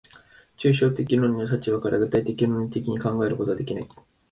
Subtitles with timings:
[0.57, 3.87] 抽象的論理の立場から具体的論理的に考えることはできない。